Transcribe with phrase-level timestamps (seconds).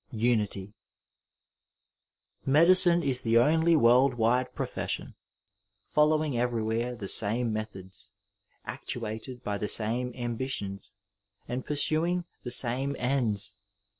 [0.13, 0.73] UNITY
[2.43, 5.13] Medicine is the only world wide profession,
[5.93, 8.09] following everywhere the same methods,
[8.65, 10.93] actuated by the same ambi tions,
[11.47, 13.53] and pursuing the same ends.